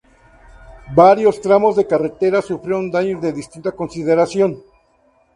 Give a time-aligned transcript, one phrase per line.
[0.95, 4.57] Varios tramos de carretera sufrieron daños de distinta consideración.